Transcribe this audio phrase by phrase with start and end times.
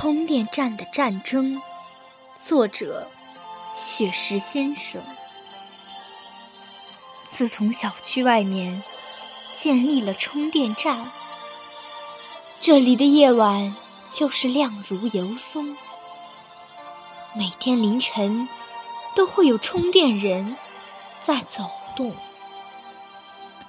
[0.00, 1.60] 充电站的战争，
[2.40, 3.08] 作者：
[3.74, 5.02] 雪石先生。
[7.24, 8.84] 自从小区外面
[9.56, 11.04] 建立了充电站，
[12.60, 13.74] 这里的夜晚
[14.08, 15.76] 就是亮如油松。
[17.34, 18.48] 每天凌晨
[19.16, 20.56] 都会有充电人
[21.24, 22.14] 在走动，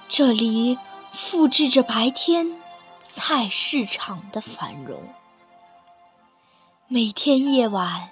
[0.08, 0.78] 这里
[1.12, 2.54] 复制着白天
[3.00, 5.12] 菜市场的繁荣。
[6.92, 8.10] 每天夜晚，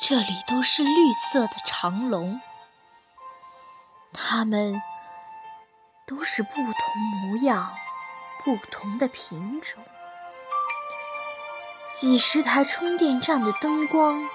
[0.00, 2.40] 这里都是绿色的长龙，
[4.14, 4.80] 它们
[6.06, 7.74] 都是不同模样、
[8.42, 9.84] 不同的品种。
[11.92, 14.26] 几十台充电站的灯光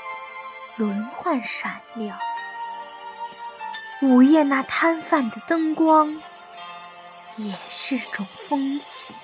[0.76, 2.20] 轮换闪亮，
[4.04, 6.22] 午夜那摊贩的灯光
[7.38, 9.16] 也是种风情。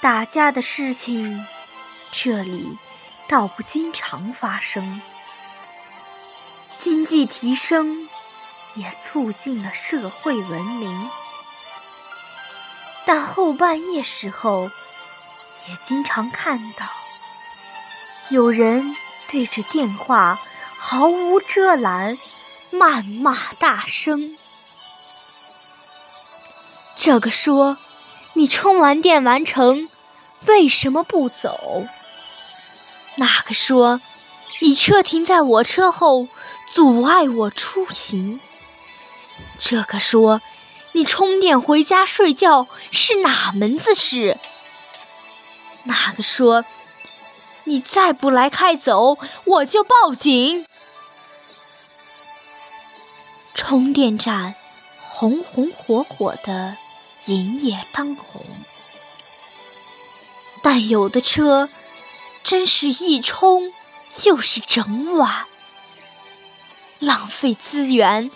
[0.00, 1.44] 打架的事情，
[2.10, 2.78] 这里
[3.28, 5.02] 倒不经常发生。
[6.78, 8.08] 经济提升
[8.76, 11.10] 也促进了社会文明，
[13.04, 14.70] 但后半夜时候，
[15.68, 16.86] 也经常看到
[18.30, 18.96] 有人
[19.28, 20.40] 对着电话
[20.78, 22.16] 毫无遮拦
[22.72, 24.38] 谩骂大声。
[26.96, 27.76] 这个说。
[28.34, 29.88] 你充完电完成，
[30.46, 31.86] 为什么不走？
[33.16, 34.00] 那个说
[34.60, 36.28] 你车停在我车后，
[36.72, 38.40] 阻碍我出行。
[39.58, 40.40] 这个说
[40.92, 44.38] 你充电回家睡觉是哪门子事？
[45.84, 46.64] 那个说
[47.64, 50.64] 你再不来开走，我就报警。
[53.54, 54.54] 充电站
[55.00, 56.76] 红红火火的。
[57.26, 58.42] 营业当红，
[60.62, 61.68] 但有的车
[62.44, 63.72] 真是一充
[64.12, 65.46] 就是整晚，
[66.98, 68.30] 浪费资源，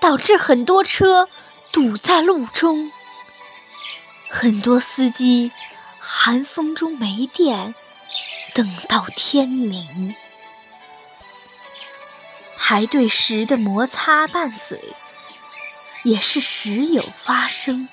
[0.00, 1.28] 导致很多车
[1.72, 2.90] 堵在路中。
[4.28, 5.50] 很多司机
[5.98, 7.74] 寒风中没电，
[8.54, 10.14] 等到天明。
[12.56, 14.80] 排队时的摩擦拌嘴，
[16.04, 17.88] 也是时有发生。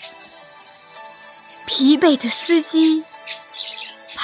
[1.65, 3.03] 疲惫的司机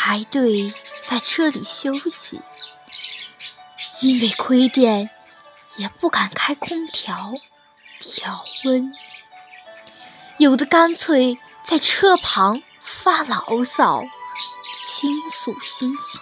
[0.05, 2.41] 排队在车里休息，
[4.01, 5.09] 因为亏电
[5.77, 7.31] 也不敢开空调
[8.01, 8.93] 调温，
[10.39, 14.03] 有的干脆在车旁发牢骚
[14.81, 16.19] 倾诉心情。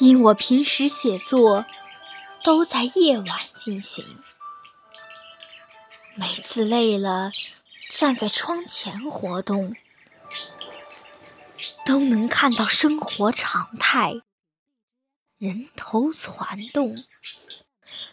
[0.00, 1.64] 因我平时写作
[2.42, 4.04] 都在夜晚进行，
[6.16, 7.30] 每次累了。
[7.90, 9.76] 站在窗前活动，
[11.86, 14.14] 都能看到生活常态，
[15.38, 16.96] 人头攒动，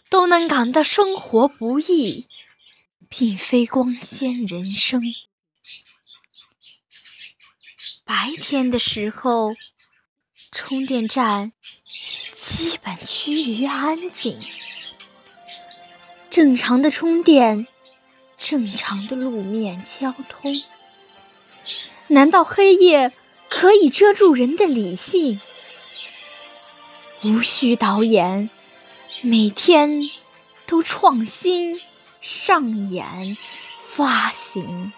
[0.08, 2.28] 都能感到生活不易，
[3.08, 5.02] 并非光鲜人生。
[8.04, 9.56] 白天的时候，
[10.52, 11.52] 充电站
[12.32, 14.38] 基本趋于安静，
[16.30, 17.66] 正常的充电。
[18.36, 20.62] 正常的路面交通，
[22.08, 23.10] 难道黑夜
[23.56, 25.40] 可以遮住人的理性？
[27.22, 28.50] 无需导演，
[29.22, 30.02] 每天
[30.66, 31.80] 都创新
[32.20, 33.38] 上演
[33.80, 34.92] 发行。